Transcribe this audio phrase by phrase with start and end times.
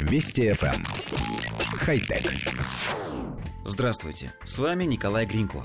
[0.00, 0.74] Вести FM.
[0.74, 0.84] Эм.
[1.78, 2.32] Хай-тек.
[3.64, 5.64] Здравствуйте, с вами Николай Гринько.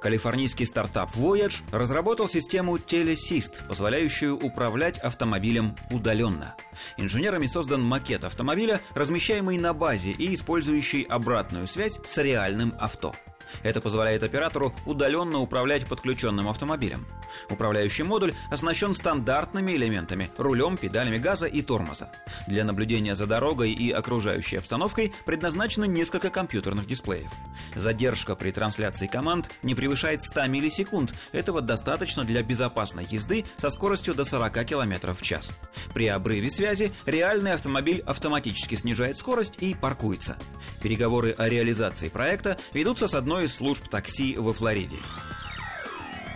[0.00, 6.54] Калифорнийский стартап Voyage разработал систему Telesist, позволяющую управлять автомобилем удаленно.
[6.96, 13.14] Инженерами создан макет автомобиля, размещаемый на базе и использующий обратную связь с реальным авто–
[13.62, 17.06] это позволяет оператору удаленно управлять подключенным автомобилем.
[17.50, 22.10] Управляющий модуль оснащен стандартными элементами– рулем, педалями газа и тормоза.
[22.46, 27.30] Для наблюдения за дорогой и окружающей обстановкой предназначено несколько компьютерных дисплеев.
[27.74, 31.14] Задержка при трансляции команд не превышает 100 миллисекунд.
[31.32, 35.52] Этого достаточно для безопасной езды со скоростью до 40 км в час.
[35.92, 40.36] При обрыве связи реальный автомобиль автоматически снижает скорость и паркуется.
[40.82, 44.98] Переговоры о реализации проекта ведутся с одной из служб такси во Флориде.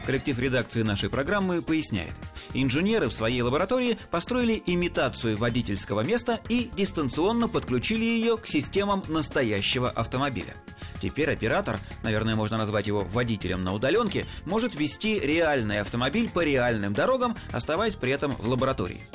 [0.06, 2.14] Коллектив редакции нашей программы поясняет.
[2.54, 9.90] Инженеры в своей лаборатории построили имитацию водительского места и дистанционно подключили ее к системам настоящего
[9.90, 10.56] автомобиля.
[11.01, 16.93] Теперь оператор, наверное, можно назвать его водителем на удаленке, может вести реальный автомобиль по реальным
[16.93, 19.06] дорогам, оставаясь при этом в лаборатории.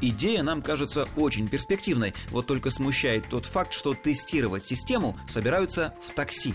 [0.00, 6.12] Идея нам кажется очень перспективной, вот только смущает тот факт, что тестировать систему собираются в
[6.12, 6.54] такси.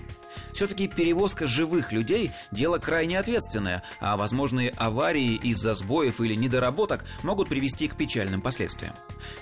[0.54, 7.50] Все-таки перевозка живых людей– дело крайне ответственное, а возможные аварии из-за сбоев или недоработок могут
[7.50, 8.94] привести к печальным последствиям.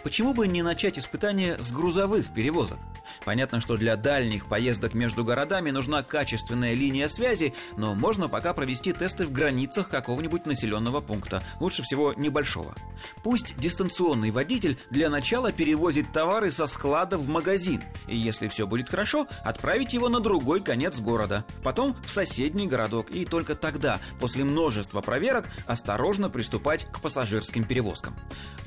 [0.04, 2.80] Почему бы не начать испытания с грузовых перевозок?
[3.24, 8.94] Понятно, что для дальних поездок между городами нужна качественная линия связи, но можно пока провести
[8.94, 12.76] тесты в границах какого-нибудь населенного пункта, лучше всего небольшого.
[13.24, 18.90] Пусть дистанционный водитель для начала перевозит товары со склада в магазин, и если все будет
[18.90, 24.44] хорошо, отправить его на другой конец города, потом в соседний городок, и только тогда, после
[24.44, 28.16] множества проверок, осторожно приступать к пассажирским перевозкам.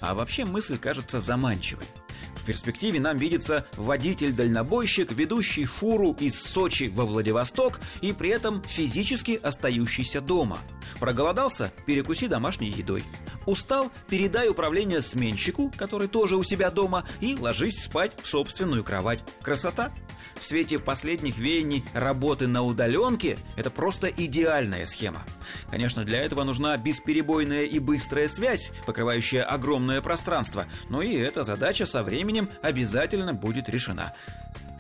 [0.01, 1.87] А вообще мысль кажется заманчивой.
[2.35, 9.39] В перспективе нам видится водитель-дальнобойщик, ведущий фуру из Сочи во Владивосток и при этом физически
[9.43, 10.59] остающийся дома.
[11.01, 13.05] Проголодался– перекуси домашней едой.
[13.47, 19.23] Устал– передай управление сменщику, который тоже у себя дома, и ложись спать в собственную кровать.
[19.43, 19.93] Красота?
[20.39, 25.23] В свете последних веяний работы на удаленке это просто идеальная схема.
[25.71, 31.87] Конечно, для этого нужна бесперебойная и быстрая связь, покрывающая огромное пространство, но и эта задача
[31.87, 34.15] со временем обязательно будет решена.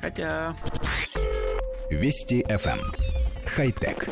[0.01, 0.57] Хотя...
[1.91, 2.79] Вести FM.
[2.79, 2.93] Эм.
[3.47, 4.09] Хай-тек.